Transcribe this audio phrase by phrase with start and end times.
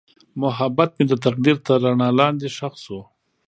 [0.41, 2.99] محبت مې د تقدیر تر رڼا لاندې ښخ شو.